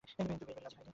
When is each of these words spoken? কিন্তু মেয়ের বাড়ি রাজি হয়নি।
কিন্তু 0.07 0.21
মেয়ের 0.27 0.39
বাড়ি 0.47 0.61
রাজি 0.63 0.75
হয়নি। 0.79 0.89